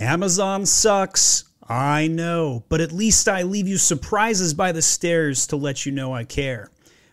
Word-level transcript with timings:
Amazon 0.00 0.64
sucks. 0.64 1.44
I 1.68 2.06
know, 2.06 2.64
but 2.68 2.80
at 2.80 2.92
least 2.92 3.28
I 3.28 3.42
leave 3.42 3.66
you 3.66 3.78
surprises 3.78 4.54
by 4.54 4.70
the 4.70 4.80
stairs 4.80 5.48
to 5.48 5.56
let 5.56 5.84
you 5.84 5.90
know 5.92 6.14
I 6.14 6.22
care. 6.22 6.70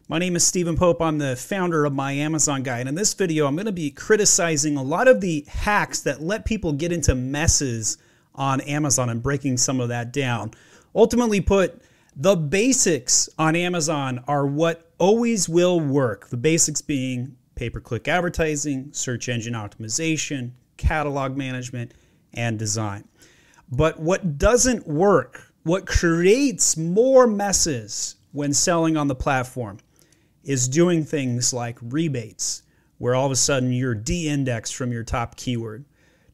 My 0.07 0.19
name 0.19 0.35
is 0.35 0.45
Stephen 0.45 0.77
Pope. 0.77 1.01
I'm 1.01 1.17
the 1.17 1.35
founder 1.35 1.83
of 1.85 1.93
My 1.93 2.11
Amazon 2.11 2.61
Guy. 2.61 2.77
And 2.79 2.87
in 2.87 2.93
this 2.93 3.15
video, 3.15 3.47
I'm 3.47 3.55
going 3.55 3.65
to 3.65 3.71
be 3.71 3.89
criticizing 3.89 4.77
a 4.77 4.83
lot 4.83 5.07
of 5.07 5.19
the 5.19 5.43
hacks 5.47 6.01
that 6.01 6.21
let 6.21 6.45
people 6.45 6.73
get 6.73 6.91
into 6.91 7.15
messes 7.15 7.97
on 8.35 8.61
Amazon 8.61 9.09
and 9.09 9.23
breaking 9.23 9.57
some 9.57 9.79
of 9.79 9.89
that 9.89 10.13
down. 10.13 10.51
Ultimately, 10.93 11.41
put 11.41 11.81
the 12.15 12.35
basics 12.35 13.27
on 13.39 13.55
Amazon 13.55 14.23
are 14.27 14.45
what 14.45 14.91
always 14.99 15.49
will 15.49 15.79
work. 15.79 16.29
The 16.29 16.37
basics 16.37 16.81
being 16.81 17.35
pay 17.55 17.71
per 17.71 17.79
click 17.79 18.07
advertising, 18.07 18.93
search 18.93 19.27
engine 19.27 19.55
optimization, 19.55 20.51
catalog 20.77 21.35
management, 21.35 21.93
and 22.35 22.59
design. 22.59 23.07
But 23.71 23.99
what 23.99 24.37
doesn't 24.37 24.87
work, 24.87 25.51
what 25.63 25.87
creates 25.87 26.77
more 26.77 27.27
messes 27.27 28.15
when 28.31 28.53
selling 28.53 28.97
on 28.97 29.07
the 29.07 29.15
platform, 29.15 29.79
is 30.43 30.67
doing 30.67 31.03
things 31.03 31.53
like 31.53 31.77
rebates, 31.81 32.63
where 32.97 33.15
all 33.15 33.25
of 33.25 33.31
a 33.31 33.35
sudden 33.35 33.73
you're 33.73 33.95
de 33.95 34.27
indexed 34.29 34.75
from 34.75 34.91
your 34.91 35.03
top 35.03 35.35
keyword, 35.35 35.85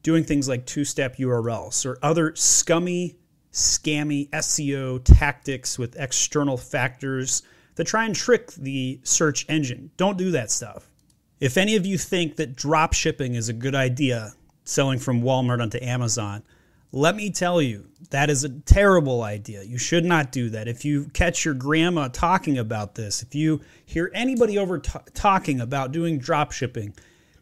doing 0.04 0.24
things 0.24 0.48
like 0.50 0.66
two 0.66 0.84
step 0.84 1.18
URLs 1.18 1.86
or 1.86 1.98
other 2.02 2.36
scummy, 2.36 3.18
scammy 3.54 4.30
SEO 4.32 5.02
tactics 5.04 5.80
with 5.80 5.96
external 6.00 6.58
factors 6.58 7.44
that 7.76 7.86
try 7.86 8.06
and 8.06 8.16
trick 8.16 8.52
the 8.54 9.00
search 9.04 9.46
engine. 9.50 9.92
Don't 9.98 10.18
do 10.18 10.32
that 10.32 10.52
stuff. 10.52 10.90
If 11.40 11.58
any 11.58 11.76
of 11.76 11.86
you 11.86 11.98
think 11.98 12.36
that 12.36 12.56
drop 12.56 12.94
shipping 12.94 13.36
is 13.36 13.50
a 13.50 13.54
good 13.54 13.76
idea, 13.76 14.34
selling 14.72 15.00
from 15.00 15.22
Walmart 15.22 15.62
onto 15.62 15.80
Amazon. 15.82 16.44
Let 16.94 17.16
me 17.16 17.30
tell 17.30 17.62
you, 17.62 17.88
that 18.10 18.30
is 18.30 18.44
a 18.44 18.50
terrible 18.50 19.22
idea. 19.22 19.64
You 19.64 19.78
should 19.78 20.04
not 20.04 20.32
do 20.32 20.50
that. 20.50 20.68
If 20.68 20.84
you 20.84 21.06
catch 21.14 21.46
your 21.46 21.54
grandma 21.54 22.10
talking 22.10 22.58
about 22.58 22.96
this, 22.96 23.22
if 23.24 23.34
you 23.34 23.62
hear 23.86 24.12
anybody 24.14 24.58
over 24.58 24.80
t- 24.80 25.00
talking 25.14 25.62
about 25.62 25.94
doing 25.94 26.20
drop 26.20 26.52
shipping, 26.52 26.94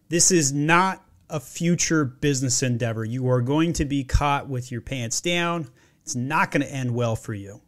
this 0.10 0.32
is 0.32 0.54
not 0.54 1.04
a 1.30 1.40
future 1.40 2.06
business 2.06 2.62
endeavor. 2.62 3.06
You 3.06 3.28
are 3.30 3.42
going 3.42 3.74
to 3.74 3.86
be 3.86 4.04
caught 4.04 4.48
with 4.48 4.72
your 4.72 4.82
pants 4.82 5.22
down. 5.22 5.68
It's 6.04 6.16
not 6.16 6.52
going 6.52 6.62
to 6.62 6.72
end 6.72 6.94
well 6.94 7.16
for 7.16 7.34
you. 7.34 7.62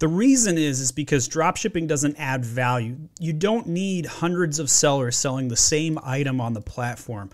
The 0.00 0.08
reason 0.08 0.56
is 0.56 0.80
is 0.80 0.92
because 0.92 1.28
drop 1.28 1.56
shipping 1.56 1.86
doesn't 1.86 2.16
add 2.18 2.44
value. 2.44 2.96
You 3.18 3.34
don't 3.34 3.66
need 3.66 4.06
hundreds 4.06 4.58
of 4.58 4.70
sellers 4.70 5.16
selling 5.16 5.48
the 5.48 5.56
same 5.56 5.98
item 6.02 6.40
on 6.40 6.54
the 6.54 6.62
platform. 6.62 7.30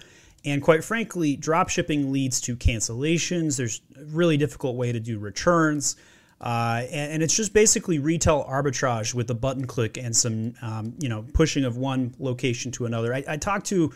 And 0.46 0.62
quite 0.62 0.84
frankly, 0.84 1.34
drop 1.36 1.68
shipping 1.68 2.12
leads 2.12 2.40
to 2.42 2.56
cancellations. 2.56 3.56
There's 3.56 3.82
a 4.00 4.04
really 4.04 4.36
difficult 4.36 4.76
way 4.76 4.92
to 4.92 5.00
do 5.00 5.18
returns. 5.18 5.96
Uh, 6.40 6.84
and, 6.90 7.22
it's 7.22 7.34
just 7.34 7.54
basically 7.54 7.98
retail 7.98 8.46
arbitrage 8.48 9.14
with 9.14 9.30
a 9.30 9.34
button 9.34 9.66
click 9.66 9.96
and 9.96 10.14
some, 10.14 10.54
um, 10.60 10.94
you 10.98 11.08
know, 11.08 11.24
pushing 11.32 11.64
of 11.64 11.78
one 11.78 12.14
location 12.18 12.70
to 12.70 12.84
another. 12.84 13.14
I, 13.14 13.24
I 13.26 13.36
talked 13.38 13.66
to 13.68 13.92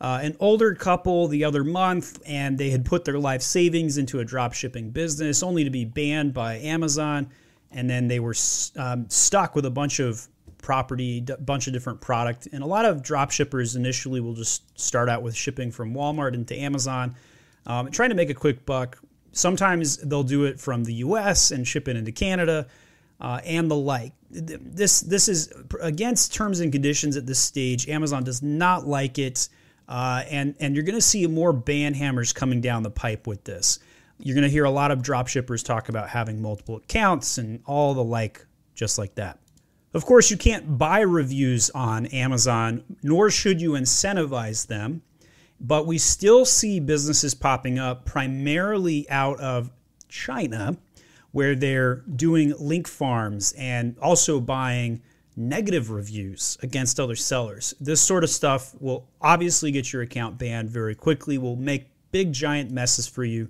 uh, 0.00 0.20
an 0.22 0.36
older 0.38 0.74
couple 0.74 1.26
the 1.28 1.44
other 1.44 1.64
month, 1.64 2.22
and 2.24 2.56
they 2.56 2.70
had 2.70 2.84
put 2.84 3.04
their 3.04 3.18
life 3.18 3.42
savings 3.42 3.98
into 3.98 4.20
a 4.20 4.24
drop 4.24 4.52
shipping 4.52 4.90
business, 4.90 5.42
only 5.42 5.64
to 5.64 5.70
be 5.70 5.84
banned 5.84 6.32
by 6.32 6.58
Amazon. 6.58 7.28
And 7.72 7.90
then 7.90 8.06
they 8.06 8.20
were 8.20 8.34
um, 8.76 9.08
stuck 9.10 9.56
with 9.56 9.66
a 9.66 9.70
bunch 9.70 9.98
of 9.98 10.28
property, 10.62 11.24
a 11.28 11.36
bunch 11.36 11.66
of 11.66 11.72
different 11.72 12.00
product. 12.00 12.48
And 12.52 12.62
a 12.62 12.66
lot 12.66 12.84
of 12.84 13.02
drop 13.02 13.30
shippers 13.30 13.76
initially 13.76 14.20
will 14.20 14.34
just 14.34 14.78
start 14.80 15.08
out 15.08 15.22
with 15.22 15.34
shipping 15.34 15.70
from 15.70 15.92
Walmart 15.92 16.34
into 16.34 16.56
Amazon, 16.56 17.16
um, 17.66 17.90
trying 17.90 18.08
to 18.08 18.14
make 18.14 18.30
a 18.30 18.34
quick 18.34 18.64
buck. 18.64 18.98
Sometimes 19.32 19.98
they'll 19.98 20.22
do 20.22 20.44
it 20.44 20.60
from 20.60 20.84
the 20.84 20.94
US 20.94 21.50
and 21.50 21.66
ship 21.66 21.88
it 21.88 21.96
into 21.96 22.12
Canada 22.12 22.66
uh, 23.20 23.40
and 23.44 23.70
the 23.70 23.76
like. 23.76 24.12
This, 24.30 25.00
this 25.00 25.28
is 25.28 25.52
against 25.80 26.32
terms 26.32 26.60
and 26.60 26.72
conditions 26.72 27.16
at 27.16 27.26
this 27.26 27.38
stage. 27.38 27.88
Amazon 27.88 28.24
does 28.24 28.42
not 28.42 28.86
like 28.86 29.18
it. 29.18 29.48
Uh, 29.88 30.22
and, 30.30 30.54
and 30.60 30.74
you're 30.74 30.84
going 30.84 30.94
to 30.94 31.02
see 31.02 31.26
more 31.26 31.52
ban 31.52 31.92
hammers 31.92 32.32
coming 32.32 32.60
down 32.60 32.82
the 32.82 32.90
pipe 32.90 33.26
with 33.26 33.44
this. 33.44 33.78
You're 34.18 34.34
going 34.34 34.44
to 34.44 34.50
hear 34.50 34.64
a 34.64 34.70
lot 34.70 34.90
of 34.90 35.02
drop 35.02 35.28
shippers 35.28 35.62
talk 35.62 35.88
about 35.88 36.08
having 36.08 36.40
multiple 36.40 36.76
accounts 36.76 37.38
and 37.38 37.60
all 37.66 37.92
the 37.92 38.04
like, 38.04 38.46
just 38.74 38.96
like 38.98 39.16
that. 39.16 39.38
Of 39.94 40.06
course, 40.06 40.30
you 40.30 40.36
can't 40.36 40.78
buy 40.78 41.00
reviews 41.00 41.68
on 41.70 42.06
Amazon, 42.06 42.82
nor 43.02 43.30
should 43.30 43.60
you 43.60 43.72
incentivize 43.72 44.66
them. 44.66 45.02
But 45.60 45.86
we 45.86 45.98
still 45.98 46.44
see 46.44 46.80
businesses 46.80 47.34
popping 47.34 47.78
up 47.78 48.04
primarily 48.04 49.08
out 49.10 49.38
of 49.38 49.70
China, 50.08 50.76
where 51.30 51.54
they're 51.54 51.96
doing 52.16 52.54
link 52.58 52.88
farms 52.88 53.52
and 53.52 53.96
also 54.00 54.40
buying 54.40 55.02
negative 55.36 55.90
reviews 55.90 56.58
against 56.62 56.98
other 56.98 57.16
sellers. 57.16 57.74
This 57.80 58.00
sort 58.00 58.24
of 58.24 58.30
stuff 58.30 58.74
will 58.80 59.08
obviously 59.20 59.70
get 59.70 59.92
your 59.92 60.02
account 60.02 60.38
banned 60.38 60.70
very 60.70 60.94
quickly, 60.94 61.38
will 61.38 61.56
make 61.56 61.88
big, 62.10 62.32
giant 62.32 62.70
messes 62.70 63.06
for 63.06 63.24
you. 63.24 63.48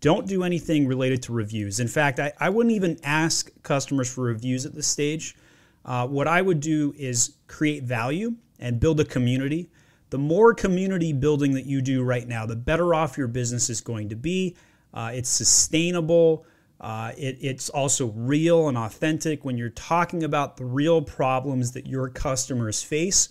Don't 0.00 0.26
do 0.26 0.42
anything 0.42 0.86
related 0.86 1.22
to 1.24 1.32
reviews. 1.32 1.80
In 1.80 1.88
fact, 1.88 2.18
I, 2.18 2.32
I 2.40 2.50
wouldn't 2.50 2.74
even 2.74 2.98
ask 3.04 3.50
customers 3.62 4.12
for 4.12 4.22
reviews 4.22 4.66
at 4.66 4.74
this 4.74 4.86
stage 4.86 5.36
uh, 5.84 6.06
what 6.06 6.28
I 6.28 6.42
would 6.42 6.60
do 6.60 6.94
is 6.96 7.36
create 7.48 7.84
value 7.84 8.36
and 8.58 8.78
build 8.78 9.00
a 9.00 9.04
community. 9.04 9.70
The 10.10 10.18
more 10.18 10.54
community 10.54 11.12
building 11.12 11.52
that 11.54 11.66
you 11.66 11.80
do 11.80 12.02
right 12.02 12.26
now, 12.26 12.46
the 12.46 12.56
better 12.56 12.94
off 12.94 13.16
your 13.18 13.28
business 13.28 13.70
is 13.70 13.80
going 13.80 14.10
to 14.10 14.16
be. 14.16 14.56
Uh, 14.94 15.10
it's 15.14 15.30
sustainable. 15.30 16.44
Uh, 16.80 17.12
it, 17.16 17.38
it's 17.40 17.70
also 17.70 18.08
real 18.08 18.68
and 18.68 18.76
authentic 18.76 19.44
when 19.44 19.56
you're 19.56 19.70
talking 19.70 20.24
about 20.24 20.56
the 20.56 20.64
real 20.64 21.00
problems 21.00 21.72
that 21.72 21.86
your 21.86 22.08
customers 22.08 22.82
face, 22.82 23.28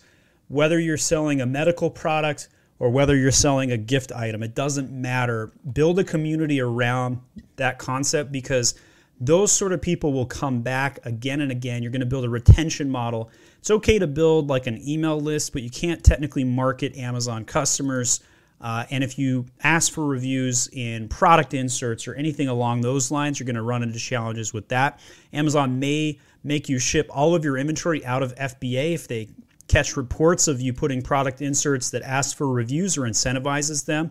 whether 0.48 0.80
you're 0.80 0.98
selling 0.98 1.42
a 1.42 1.46
medical 1.46 1.90
product 1.90 2.50
or 2.80 2.90
whether 2.90 3.16
you're 3.16 3.30
selling 3.30 3.72
a 3.72 3.78
gift 3.78 4.12
item. 4.12 4.42
It 4.42 4.56
doesn't 4.56 4.92
matter. 4.92 5.52
Build 5.72 6.00
a 6.00 6.04
community 6.04 6.60
around 6.60 7.20
that 7.58 7.78
concept 7.78 8.32
because 8.32 8.74
those 9.22 9.52
sort 9.52 9.72
of 9.72 9.82
people 9.82 10.12
will 10.12 10.26
come 10.26 10.64
back 10.64 11.00
again 11.04 11.42
and 11.42 11.52
again. 11.52 11.84
You're 11.84 11.92
going 11.92 12.02
to 12.02 12.08
build 12.08 12.26
a 12.26 12.30
retention 12.30 12.90
model. 12.90 13.30
It's 13.59 13.70
okay 13.70 14.00
to 14.00 14.08
build 14.08 14.50
like 14.50 14.66
an 14.66 14.82
email 14.86 15.22
list, 15.22 15.54
but 15.54 15.62
you 15.62 15.70
can't 15.70 16.04
technically 16.04 16.44
market 16.44 16.98
Amazon 16.98 17.46
customers. 17.46 18.20
Uh, 18.59 18.86
and 18.90 19.04
if 19.04 19.20
you 19.20 19.46
ask 19.64 19.94
for 19.94 20.08
reviews 20.08 20.68
in 20.74 21.08
product 21.08 21.54
inserts 21.54 22.08
or 22.08 22.16
anything 22.16 22.48
along 22.48 22.82
those 22.82 23.12
lines, 23.12 23.40
you're 23.40 23.46
going 23.46 23.56
to 23.56 23.62
run 23.62 23.84
into 23.84 24.00
challenges 24.00 24.54
with 24.54 24.68
that. 24.70 25.00
Amazon 25.34 25.80
may 25.80 26.18
make 26.44 26.68
you 26.68 26.80
ship 26.80 27.08
all 27.12 27.36
of 27.36 27.46
your 27.46 27.58
inventory 27.58 28.03
out 28.03 28.24
of 28.24 28.34
FBA 28.36 28.96
if 28.96 29.08
they 29.08 29.30
catch 29.68 29.96
reports 29.96 30.48
of 30.48 30.59
you 30.59 30.74
putting 30.74 31.02
product 31.03 31.42
inserts 31.42 31.92
that 31.92 32.02
ask 32.02 32.36
for 32.36 32.50
reviews 32.50 32.98
or 32.98 33.02
incentivizes 33.02 33.86
them. 33.86 34.09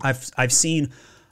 I've, 0.00 0.30
I've 0.38 0.52
seen 0.52 0.90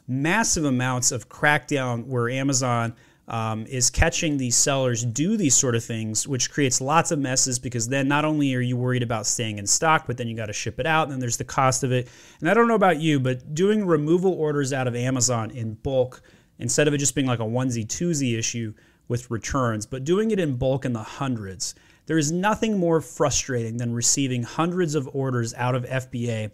massive 0.08 0.64
amounts 0.64 1.12
of 1.12 1.28
crackdown 1.28 2.06
where 2.06 2.28
Amazon 2.28 2.94
um, 3.28 3.66
is 3.66 3.91
catching 3.91 4.38
these 4.38 4.56
sellers 4.56 5.04
do 5.04 5.36
these 5.36 5.54
sort 5.54 5.74
of 5.74 5.84
things, 5.84 6.26
which 6.26 6.50
creates 6.50 6.80
lots 6.80 7.10
of 7.10 7.19
messes 7.19 7.58
because 7.58 7.88
then 7.88 8.08
not 8.08 8.24
only 8.24 8.54
are 8.54 8.60
you 8.60 8.76
worried 8.76 9.02
about 9.02 9.26
staying 9.26 9.58
in 9.58 9.66
stock, 9.66 10.06
but 10.06 10.16
then 10.16 10.26
you 10.28 10.34
got 10.34 10.46
to 10.46 10.52
ship 10.54 10.80
it 10.80 10.86
out, 10.86 11.04
and 11.04 11.12
then 11.12 11.20
there's 11.20 11.36
the 11.36 11.44
cost 11.44 11.84
of 11.84 11.92
it. 11.92 12.08
And 12.41 12.48
I 12.48 12.54
don't 12.54 12.69
know 12.69 12.74
about 12.74 13.00
you, 13.00 13.20
but 13.20 13.54
doing 13.54 13.86
removal 13.86 14.32
orders 14.32 14.72
out 14.72 14.88
of 14.88 14.96
Amazon 14.96 15.50
in 15.50 15.74
bulk 15.74 16.22
instead 16.58 16.88
of 16.88 16.94
it 16.94 16.98
just 16.98 17.14
being 17.14 17.26
like 17.26 17.40
a 17.40 17.44
onesie 17.44 17.86
twosie 17.86 18.36
issue 18.38 18.72
with 19.08 19.30
returns, 19.30 19.84
but 19.84 20.04
doing 20.04 20.30
it 20.30 20.40
in 20.40 20.56
bulk 20.56 20.86
in 20.86 20.94
the 20.94 21.02
hundreds. 21.02 21.75
There 22.06 22.19
is 22.19 22.32
nothing 22.32 22.78
more 22.78 23.02
frustrating 23.02 23.76
than 23.76 23.92
receiving 23.92 24.42
hundreds 24.42 24.94
of 24.94 25.08
orders 25.12 25.52
out 25.54 25.75
of 25.75 25.84
FBA, 25.84 26.50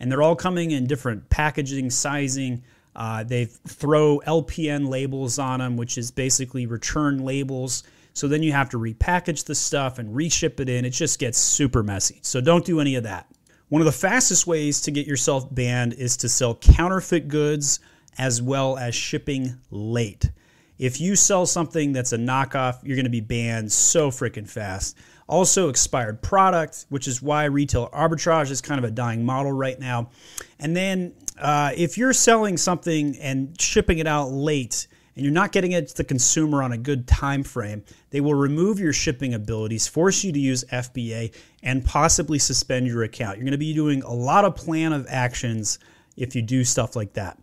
and 0.00 0.10
they're 0.10 0.22
all 0.22 0.36
coming 0.36 0.70
in 0.70 0.86
different 0.86 1.28
packaging, 1.28 1.90
sizing, 1.90 2.62
uh, 2.96 3.24
they 3.24 3.46
throw 3.46 4.20
LPN 4.26 4.88
labels 4.88 5.38
on 5.38 5.60
them, 5.60 5.76
which 5.76 5.98
is 5.98 6.10
basically 6.10 6.66
return 6.66 7.18
labels. 7.18 7.82
So 8.12 8.28
then 8.28 8.42
you 8.42 8.52
have 8.52 8.70
to 8.70 8.78
repackage 8.78 9.44
the 9.44 9.54
stuff 9.54 9.98
and 9.98 10.14
reship 10.14 10.60
it 10.60 10.68
in. 10.68 10.84
It 10.84 10.90
just 10.90 11.18
gets 11.18 11.38
super 11.38 11.82
messy. 11.82 12.20
So 12.22 12.40
don't 12.40 12.64
do 12.64 12.80
any 12.80 12.94
of 12.94 13.02
that. 13.02 13.26
One 13.68 13.80
of 13.80 13.86
the 13.86 13.92
fastest 13.92 14.46
ways 14.46 14.80
to 14.82 14.90
get 14.90 15.06
yourself 15.06 15.52
banned 15.52 15.94
is 15.94 16.16
to 16.18 16.28
sell 16.28 16.54
counterfeit 16.54 17.28
goods 17.28 17.80
as 18.18 18.40
well 18.40 18.76
as 18.76 18.94
shipping 18.94 19.56
late. 19.70 20.30
If 20.78 21.00
you 21.00 21.14
sell 21.14 21.46
something 21.46 21.92
that's 21.92 22.12
a 22.12 22.18
knockoff, 22.18 22.78
you're 22.82 22.96
going 22.96 23.04
to 23.04 23.10
be 23.10 23.20
banned 23.20 23.70
so 23.70 24.10
freaking 24.10 24.48
fast. 24.48 24.96
Also, 25.28 25.68
expired 25.68 26.20
product, 26.20 26.86
which 26.88 27.08
is 27.08 27.22
why 27.22 27.44
retail 27.44 27.88
arbitrage 27.90 28.50
is 28.50 28.60
kind 28.60 28.78
of 28.78 28.84
a 28.84 28.90
dying 28.90 29.24
model 29.24 29.52
right 29.52 29.78
now. 29.78 30.10
And 30.58 30.76
then 30.76 31.14
uh, 31.38 31.72
if 31.76 31.96
you're 31.96 32.12
selling 32.12 32.56
something 32.56 33.16
and 33.18 33.58
shipping 33.60 33.98
it 33.98 34.06
out 34.06 34.30
late 34.30 34.86
and 35.16 35.24
you're 35.24 35.32
not 35.32 35.52
getting 35.52 35.72
it 35.72 35.88
to 35.88 35.96
the 35.96 36.04
consumer 36.04 36.62
on 36.62 36.72
a 36.72 36.78
good 36.78 37.06
time 37.06 37.42
frame, 37.44 37.84
they 38.10 38.20
will 38.20 38.34
remove 38.34 38.80
your 38.80 38.92
shipping 38.92 39.32
abilities, 39.32 39.86
force 39.86 40.24
you 40.24 40.32
to 40.32 40.38
use 40.38 40.64
FBA, 40.64 41.34
and 41.62 41.84
possibly 41.84 42.38
suspend 42.38 42.86
your 42.86 43.04
account. 43.04 43.38
You're 43.38 43.44
going 43.44 43.52
to 43.52 43.58
be 43.58 43.72
doing 43.72 44.02
a 44.02 44.12
lot 44.12 44.44
of 44.44 44.56
plan 44.56 44.92
of 44.92 45.06
actions 45.08 45.78
if 46.16 46.34
you 46.34 46.42
do 46.42 46.64
stuff 46.64 46.96
like 46.96 47.14
that. 47.14 47.38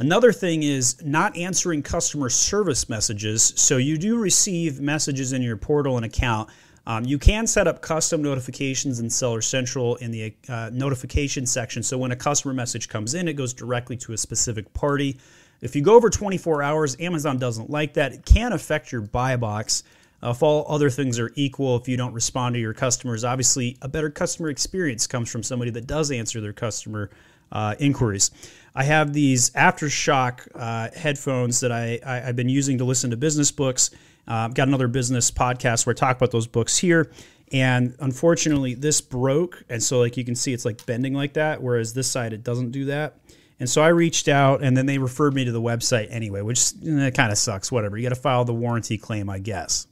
Another 0.00 0.32
thing 0.32 0.62
is 0.62 1.04
not 1.04 1.36
answering 1.36 1.82
customer 1.82 2.28
service 2.28 2.88
messages. 2.88 3.52
So 3.56 3.78
you 3.78 3.98
do 3.98 4.16
receive 4.16 4.80
messages 4.80 5.32
in 5.32 5.42
your 5.42 5.56
portal 5.56 5.96
and 5.96 6.06
account. 6.06 6.50
Um, 6.86 7.04
you 7.04 7.18
can 7.18 7.48
set 7.48 7.66
up 7.66 7.82
custom 7.82 8.22
notifications 8.22 9.00
in 9.00 9.10
Seller 9.10 9.42
Central 9.42 9.96
in 9.96 10.12
the 10.12 10.34
uh, 10.48 10.70
notification 10.72 11.46
section. 11.46 11.82
So 11.82 11.98
when 11.98 12.12
a 12.12 12.16
customer 12.16 12.54
message 12.54 12.88
comes 12.88 13.14
in, 13.14 13.26
it 13.26 13.32
goes 13.34 13.52
directly 13.52 13.96
to 13.98 14.12
a 14.12 14.16
specific 14.16 14.72
party. 14.72 15.18
If 15.60 15.74
you 15.74 15.82
go 15.82 15.96
over 15.96 16.08
24 16.08 16.62
hours, 16.62 16.96
Amazon 17.00 17.38
doesn't 17.38 17.68
like 17.68 17.94
that. 17.94 18.12
It 18.12 18.24
can 18.24 18.52
affect 18.52 18.92
your 18.92 19.00
buy 19.00 19.36
box. 19.36 19.82
Uh, 20.22 20.30
if 20.30 20.44
all 20.44 20.64
other 20.68 20.90
things 20.90 21.18
are 21.18 21.32
equal, 21.34 21.76
if 21.76 21.88
you 21.88 21.96
don't 21.96 22.12
respond 22.12 22.54
to 22.54 22.60
your 22.60 22.72
customers, 22.72 23.24
obviously 23.24 23.76
a 23.82 23.88
better 23.88 24.10
customer 24.10 24.48
experience 24.48 25.08
comes 25.08 25.28
from 25.28 25.42
somebody 25.42 25.72
that 25.72 25.88
does 25.88 26.12
answer 26.12 26.40
their 26.40 26.52
customer 26.52 27.10
uh, 27.52 27.74
inquiries. 27.78 28.30
I 28.74 28.84
have 28.84 29.12
these 29.12 29.50
AfterShokz 29.50 30.48
uh, 30.54 30.90
headphones 30.96 31.60
that 31.60 31.72
I, 31.72 31.98
I, 32.04 32.16
have 32.20 32.36
been 32.36 32.48
using 32.48 32.78
to 32.78 32.84
listen 32.84 33.10
to 33.10 33.16
business 33.16 33.50
books. 33.50 33.90
Uh, 34.28 34.34
I've 34.34 34.54
got 34.54 34.68
another 34.68 34.88
business 34.88 35.30
podcast 35.30 35.84
where 35.84 35.94
I 35.94 35.96
talk 35.96 36.16
about 36.16 36.30
those 36.30 36.46
books 36.46 36.78
here. 36.78 37.10
And 37.50 37.94
unfortunately, 37.98 38.74
this 38.74 39.00
broke. 39.00 39.64
And 39.68 39.82
so, 39.82 39.98
like 39.98 40.16
you 40.16 40.24
can 40.24 40.34
see, 40.34 40.52
it's 40.52 40.64
like 40.64 40.84
bending 40.86 41.14
like 41.14 41.32
that, 41.32 41.62
whereas 41.62 41.94
this 41.94 42.10
side, 42.10 42.32
it 42.32 42.44
doesn't 42.44 42.70
do 42.70 42.84
that. 42.86 43.18
And 43.60 43.68
so 43.68 43.82
I 43.82 43.88
reached 43.88 44.28
out, 44.28 44.62
and 44.62 44.76
then 44.76 44.86
they 44.86 44.98
referred 44.98 45.34
me 45.34 45.44
to 45.44 45.50
the 45.50 45.60
website 45.60 46.06
anyway, 46.10 46.42
which 46.42 46.72
eh, 46.86 47.10
kind 47.10 47.32
of 47.32 47.38
sucks. 47.38 47.72
Whatever. 47.72 47.96
You 47.96 48.04
got 48.04 48.14
to 48.14 48.20
file 48.20 48.44
the 48.44 48.54
warranty 48.54 48.98
claim, 48.98 49.28
I 49.28 49.38
guess. 49.38 49.86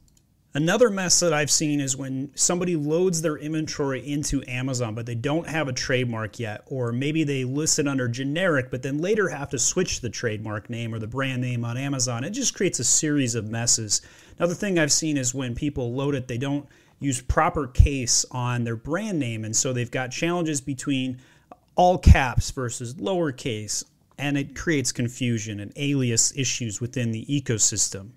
Another 0.56 0.88
mess 0.88 1.20
that 1.20 1.34
I've 1.34 1.50
seen 1.50 1.80
is 1.80 1.98
when 1.98 2.30
somebody 2.34 2.76
loads 2.76 3.20
their 3.20 3.36
inventory 3.36 4.00
into 4.10 4.42
Amazon, 4.48 4.94
but 4.94 5.04
they 5.04 5.14
don't 5.14 5.46
have 5.46 5.68
a 5.68 5.72
trademark 5.74 6.38
yet, 6.38 6.62
or 6.64 6.92
maybe 6.92 7.24
they 7.24 7.44
list 7.44 7.78
it 7.78 7.86
under 7.86 8.08
generic, 8.08 8.70
but 8.70 8.82
then 8.82 8.96
later 8.96 9.28
have 9.28 9.50
to 9.50 9.58
switch 9.58 10.00
the 10.00 10.08
trademark 10.08 10.70
name 10.70 10.94
or 10.94 10.98
the 10.98 11.06
brand 11.06 11.42
name 11.42 11.62
on 11.62 11.76
Amazon. 11.76 12.24
It 12.24 12.30
just 12.30 12.54
creates 12.54 12.78
a 12.78 12.84
series 12.84 13.34
of 13.34 13.50
messes. 13.50 14.00
Another 14.38 14.54
thing 14.54 14.78
I've 14.78 14.90
seen 14.90 15.18
is 15.18 15.34
when 15.34 15.54
people 15.54 15.92
load 15.92 16.14
it, 16.14 16.26
they 16.26 16.38
don't 16.38 16.66
use 17.00 17.20
proper 17.20 17.66
case 17.66 18.24
on 18.30 18.64
their 18.64 18.76
brand 18.76 19.18
name, 19.18 19.44
and 19.44 19.54
so 19.54 19.74
they've 19.74 19.90
got 19.90 20.10
challenges 20.10 20.62
between 20.62 21.18
all 21.74 21.98
caps 21.98 22.50
versus 22.50 22.94
lowercase, 22.94 23.84
and 24.16 24.38
it 24.38 24.56
creates 24.56 24.90
confusion 24.90 25.60
and 25.60 25.74
alias 25.76 26.34
issues 26.34 26.80
within 26.80 27.12
the 27.12 27.26
ecosystem. 27.26 28.12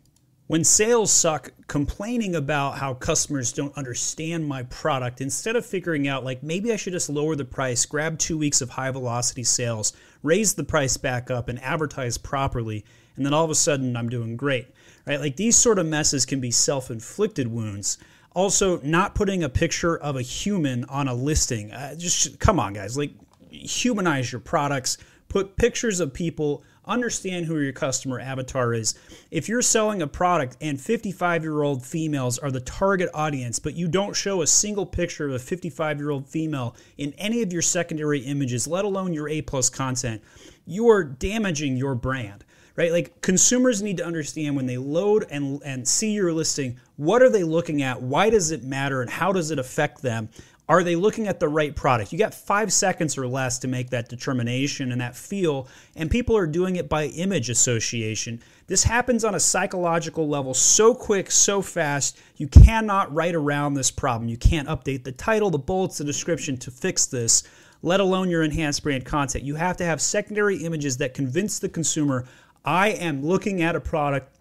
When 0.49 0.63
sales 0.63 1.13
suck, 1.13 1.51
complaining 1.67 2.35
about 2.35 2.79
how 2.79 2.95
customers 2.95 3.53
don't 3.53 3.77
understand 3.77 4.47
my 4.47 4.63
product 4.63 5.21
instead 5.21 5.55
of 5.55 5.63
figuring 5.63 6.07
out, 6.07 6.25
like, 6.25 6.41
maybe 6.41 6.73
I 6.73 6.75
should 6.75 6.93
just 6.93 7.07
lower 7.07 7.35
the 7.35 7.45
price, 7.45 7.85
grab 7.85 8.17
two 8.17 8.35
weeks 8.35 8.59
of 8.59 8.71
high 8.71 8.89
velocity 8.89 9.43
sales, 9.43 9.93
raise 10.23 10.55
the 10.55 10.63
price 10.63 10.97
back 10.97 11.29
up, 11.29 11.49
and 11.49 11.61
advertise 11.61 12.17
properly, 12.17 12.83
and 13.15 13.23
then 13.23 13.31
all 13.31 13.45
of 13.45 13.51
a 13.51 13.55
sudden 13.55 13.95
I'm 13.95 14.09
doing 14.09 14.35
great, 14.35 14.73
right? 15.05 15.19
Like, 15.19 15.35
these 15.35 15.55
sort 15.55 15.77
of 15.77 15.85
messes 15.85 16.25
can 16.25 16.39
be 16.39 16.49
self 16.49 16.89
inflicted 16.89 17.45
wounds. 17.45 17.99
Also, 18.33 18.81
not 18.81 19.13
putting 19.13 19.43
a 19.43 19.49
picture 19.49 19.97
of 19.97 20.15
a 20.15 20.23
human 20.23 20.83
on 20.85 21.07
a 21.07 21.13
listing. 21.13 21.71
Uh, 21.71 21.93
just 21.93 22.39
come 22.39 22.59
on, 22.59 22.73
guys. 22.73 22.97
Like, 22.97 23.11
humanize 23.51 24.31
your 24.31 24.41
products, 24.41 24.97
put 25.27 25.57
pictures 25.57 25.99
of 25.99 26.11
people 26.11 26.63
understand 26.89 27.45
who 27.45 27.59
your 27.59 27.71
customer 27.71 28.19
avatar 28.19 28.73
is. 28.73 28.95
If 29.31 29.47
you're 29.47 29.61
selling 29.61 30.01
a 30.01 30.07
product 30.07 30.57
and 30.59 30.81
55 30.81 31.43
year 31.43 31.61
old 31.61 31.85
females 31.85 32.39
are 32.39 32.51
the 32.51 32.59
target 32.59 33.09
audience, 33.13 33.59
but 33.59 33.75
you 33.75 33.87
don't 33.87 34.15
show 34.15 34.41
a 34.41 34.47
single 34.47 34.85
picture 34.85 35.27
of 35.27 35.33
a 35.33 35.39
55 35.39 35.99
year 35.99 36.09
old 36.09 36.27
female 36.27 36.75
in 36.97 37.13
any 37.17 37.41
of 37.41 37.53
your 37.53 37.61
secondary 37.61 38.19
images, 38.19 38.67
let 38.67 38.85
alone 38.85 39.13
your 39.13 39.29
A 39.29 39.41
plus 39.41 39.69
content, 39.69 40.21
you 40.65 40.89
are 40.89 41.03
damaging 41.03 41.77
your 41.77 41.95
brand. 41.95 42.43
Right? 42.75 42.93
Like 42.93 43.19
consumers 43.21 43.81
need 43.81 43.97
to 43.97 44.05
understand 44.05 44.55
when 44.55 44.65
they 44.65 44.77
load 44.77 45.25
and, 45.29 45.61
and 45.65 45.85
see 45.85 46.11
your 46.13 46.31
listing, 46.31 46.79
what 46.95 47.21
are 47.21 47.29
they 47.29 47.43
looking 47.43 47.81
at? 47.81 48.01
Why 48.01 48.29
does 48.29 48.51
it 48.51 48.63
matter? 48.63 49.01
And 49.01 49.09
how 49.09 49.33
does 49.33 49.51
it 49.51 49.59
affect 49.59 50.01
them? 50.01 50.29
Are 50.69 50.83
they 50.83 50.95
looking 50.95 51.27
at 51.27 51.39
the 51.39 51.49
right 51.49 51.75
product? 51.75 52.13
You 52.13 52.19
got 52.19 52.35
five 52.35 52.71
seconds 52.71 53.17
or 53.17 53.27
less 53.27 53.57
to 53.59 53.67
make 53.67 53.89
that 53.89 54.07
determination 54.07 54.91
and 54.91 55.01
that 55.01 55.15
feel, 55.15 55.67
and 55.95 56.11
people 56.11 56.37
are 56.37 56.45
doing 56.45 56.75
it 56.75 56.87
by 56.87 57.05
image 57.05 57.49
association. 57.49 58.39
This 58.67 58.83
happens 58.83 59.23
on 59.23 59.33
a 59.33 59.39
psychological 59.39 60.29
level 60.29 60.53
so 60.53 60.93
quick, 60.93 61.31
so 61.31 61.63
fast, 61.63 62.19
you 62.37 62.47
cannot 62.47 63.11
write 63.11 63.33
around 63.33 63.73
this 63.73 63.89
problem. 63.89 64.29
You 64.29 64.37
can't 64.37 64.67
update 64.67 65.03
the 65.03 65.11
title, 65.11 65.49
the 65.49 65.57
bullets, 65.57 65.97
the 65.97 66.03
description 66.03 66.55
to 66.57 66.69
fix 66.69 67.07
this, 67.07 67.41
let 67.81 67.99
alone 67.99 68.29
your 68.29 68.43
enhanced 68.43 68.83
brand 68.83 69.05
content. 69.05 69.43
You 69.43 69.55
have 69.55 69.77
to 69.77 69.85
have 69.85 69.99
secondary 69.99 70.57
images 70.57 70.97
that 70.97 71.15
convince 71.15 71.57
the 71.57 71.69
consumer 71.69 72.27
I 72.63 72.89
am 72.89 73.25
looking 73.25 73.63
at 73.63 73.75
a 73.75 73.79
product 73.81 74.37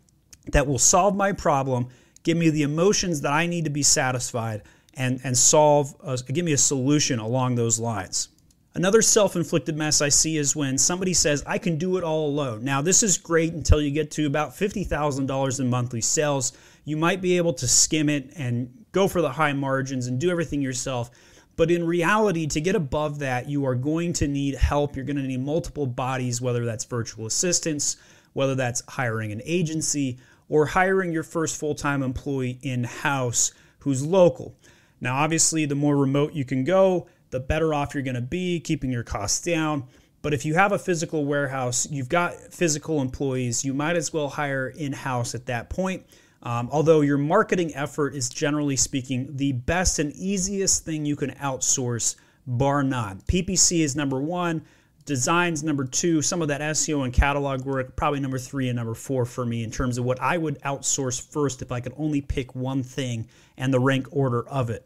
that 0.48 0.66
will 0.66 0.78
solve 0.78 1.16
my 1.16 1.32
problem, 1.32 1.88
give 2.22 2.36
me 2.36 2.50
the 2.50 2.64
emotions 2.64 3.22
that 3.22 3.32
I 3.32 3.46
need 3.46 3.64
to 3.64 3.70
be 3.70 3.82
satisfied 3.82 4.60
and, 4.98 5.20
and 5.24 5.38
solve, 5.38 5.94
a, 6.02 6.18
give 6.18 6.44
me 6.44 6.52
a 6.52 6.58
solution 6.58 7.20
along 7.20 7.54
those 7.54 7.78
lines. 7.78 8.28
Another 8.74 9.00
self 9.00 9.36
inflicted 9.36 9.76
mess 9.76 10.02
I 10.02 10.08
see 10.08 10.36
is 10.36 10.54
when 10.54 10.76
somebody 10.76 11.14
says, 11.14 11.42
I 11.46 11.58
can 11.58 11.78
do 11.78 11.96
it 11.96 12.04
all 12.04 12.26
alone. 12.28 12.64
Now, 12.64 12.82
this 12.82 13.02
is 13.02 13.16
great 13.16 13.52
until 13.54 13.80
you 13.80 13.90
get 13.90 14.10
to 14.12 14.26
about 14.26 14.50
$50,000 14.50 15.60
in 15.60 15.70
monthly 15.70 16.00
sales. 16.00 16.52
You 16.84 16.96
might 16.96 17.20
be 17.20 17.36
able 17.36 17.54
to 17.54 17.66
skim 17.66 18.08
it 18.08 18.32
and 18.36 18.84
go 18.92 19.08
for 19.08 19.22
the 19.22 19.30
high 19.30 19.52
margins 19.52 20.06
and 20.06 20.20
do 20.20 20.30
everything 20.30 20.60
yourself. 20.60 21.10
But 21.56 21.70
in 21.70 21.84
reality, 21.84 22.46
to 22.46 22.60
get 22.60 22.76
above 22.76 23.18
that, 23.18 23.48
you 23.48 23.66
are 23.66 23.74
going 23.74 24.12
to 24.14 24.28
need 24.28 24.54
help. 24.54 24.94
You're 24.94 25.04
going 25.04 25.16
to 25.16 25.22
need 25.22 25.40
multiple 25.40 25.86
bodies, 25.86 26.40
whether 26.40 26.64
that's 26.64 26.84
virtual 26.84 27.26
assistants, 27.26 27.96
whether 28.32 28.54
that's 28.54 28.82
hiring 28.88 29.32
an 29.32 29.42
agency, 29.44 30.18
or 30.48 30.66
hiring 30.66 31.12
your 31.12 31.24
first 31.24 31.58
full 31.58 31.74
time 31.74 32.02
employee 32.02 32.58
in 32.62 32.84
house 32.84 33.52
who's 33.80 34.04
local. 34.04 34.54
Now, 35.00 35.16
obviously, 35.16 35.64
the 35.64 35.74
more 35.74 35.96
remote 35.96 36.32
you 36.32 36.44
can 36.44 36.64
go, 36.64 37.06
the 37.30 37.40
better 37.40 37.74
off 37.74 37.94
you're 37.94 38.02
going 38.02 38.14
to 38.14 38.20
be, 38.20 38.60
keeping 38.60 38.90
your 38.90 39.02
costs 39.02 39.44
down. 39.44 39.84
But 40.22 40.34
if 40.34 40.44
you 40.44 40.54
have 40.54 40.72
a 40.72 40.78
physical 40.78 41.24
warehouse, 41.24 41.88
you've 41.90 42.08
got 42.08 42.34
physical 42.52 43.00
employees, 43.00 43.64
you 43.64 43.72
might 43.72 43.96
as 43.96 44.12
well 44.12 44.28
hire 44.28 44.68
in 44.68 44.92
house 44.92 45.34
at 45.34 45.46
that 45.46 45.70
point. 45.70 46.04
Um, 46.42 46.68
although 46.72 47.00
your 47.00 47.18
marketing 47.18 47.74
effort 47.74 48.14
is 48.14 48.28
generally 48.28 48.76
speaking 48.76 49.36
the 49.36 49.52
best 49.52 49.98
and 49.98 50.12
easiest 50.12 50.84
thing 50.84 51.04
you 51.04 51.16
can 51.16 51.32
outsource, 51.32 52.16
bar 52.46 52.82
none. 52.82 53.22
PPC 53.28 53.80
is 53.80 53.96
number 53.96 54.20
one, 54.20 54.62
designs 55.08 55.64
number 55.64 55.84
two, 55.84 56.20
some 56.20 56.42
of 56.42 56.48
that 56.48 56.60
SEO 56.60 57.02
and 57.02 57.14
catalog 57.14 57.64
work, 57.64 57.96
probably 57.96 58.20
number 58.20 58.38
three 58.38 58.68
and 58.68 58.76
number 58.76 58.92
four 58.92 59.24
for 59.24 59.44
me 59.46 59.64
in 59.64 59.70
terms 59.70 59.96
of 59.96 60.04
what 60.04 60.20
I 60.20 60.36
would 60.36 60.60
outsource 60.60 61.18
first 61.32 61.62
if 61.62 61.72
I 61.72 61.80
could 61.80 61.94
only 61.96 62.20
pick 62.20 62.54
one 62.54 62.82
thing 62.82 63.26
and 63.56 63.72
the 63.72 63.80
rank 63.80 64.06
order 64.12 64.46
of 64.46 64.68
it. 64.68 64.84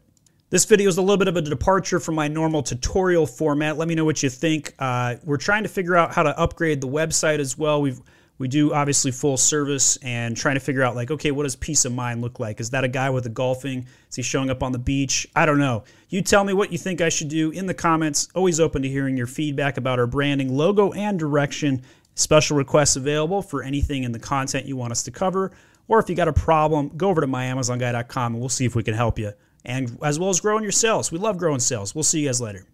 This 0.49 0.63
video 0.63 0.87
is 0.87 0.97
a 0.97 1.01
little 1.01 1.17
bit 1.17 1.27
of 1.27 1.35
a 1.35 1.41
departure 1.41 1.99
from 1.99 2.15
my 2.15 2.29
normal 2.29 2.63
tutorial 2.63 3.27
format. 3.27 3.77
Let 3.77 3.89
me 3.89 3.95
know 3.95 4.05
what 4.05 4.23
you 4.23 4.29
think. 4.29 4.73
Uh, 4.79 5.15
we're 5.25 5.35
trying 5.35 5.63
to 5.63 5.69
figure 5.69 5.97
out 5.97 6.13
how 6.13 6.23
to 6.23 6.39
upgrade 6.39 6.79
the 6.79 6.87
website 6.87 7.39
as 7.39 7.57
well. 7.57 7.81
We've 7.81 7.99
we 8.37 8.47
do 8.47 8.73
obviously 8.73 9.11
full 9.11 9.37
service 9.37 9.97
and 9.97 10.35
trying 10.35 10.55
to 10.55 10.59
figure 10.59 10.83
out 10.83 10.95
like 10.95 11.11
okay 11.11 11.31
what 11.31 11.43
does 11.43 11.55
peace 11.55 11.85
of 11.85 11.93
mind 11.93 12.21
look 12.21 12.39
like? 12.39 12.59
Is 12.59 12.71
that 12.71 12.83
a 12.83 12.87
guy 12.87 13.09
with 13.09 13.25
a 13.25 13.29
golfing? 13.29 13.85
Is 14.09 14.15
he 14.15 14.21
showing 14.21 14.49
up 14.49 14.63
on 14.63 14.71
the 14.71 14.79
beach? 14.79 15.27
I 15.35 15.45
don't 15.45 15.59
know. 15.59 15.83
You 16.09 16.21
tell 16.21 16.43
me 16.43 16.53
what 16.53 16.71
you 16.71 16.77
think 16.77 17.01
i 17.01 17.09
should 17.09 17.29
do 17.29 17.51
in 17.51 17.65
the 17.65 17.73
comments. 17.73 18.29
Always 18.35 18.59
open 18.59 18.81
to 18.81 18.89
hearing 18.89 19.17
your 19.17 19.27
feedback 19.27 19.77
about 19.77 19.99
our 19.99 20.07
branding 20.07 20.55
logo 20.55 20.91
and 20.93 21.17
direction. 21.17 21.81
Special 22.15 22.57
requests 22.57 22.95
available 22.95 23.41
for 23.41 23.63
anything 23.63 24.03
in 24.03 24.11
the 24.11 24.19
content 24.19 24.65
you 24.65 24.75
want 24.75 24.91
us 24.91 25.03
to 25.03 25.11
cover. 25.11 25.51
Or 25.87 25.99
if 25.99 26.09
you 26.09 26.15
got 26.15 26.27
a 26.27 26.33
problem 26.33 26.89
go 26.95 27.09
over 27.09 27.21
to 27.21 27.27
myamazonguy.com 27.27 28.33
and 28.33 28.39
we'll 28.39 28.49
see 28.49 28.65
if 28.65 28.75
we 28.75 28.83
can 28.83 28.93
help 28.93 29.19
you. 29.19 29.33
And 29.65 29.97
as 30.03 30.19
well 30.19 30.29
as 30.29 30.39
growing 30.39 30.63
your 30.63 30.71
sales. 30.71 31.11
We 31.11 31.17
love 31.17 31.37
growing 31.37 31.59
sales. 31.59 31.95
We'll 31.95 32.03
see 32.03 32.21
you 32.21 32.27
guys 32.27 32.41
later. 32.41 32.65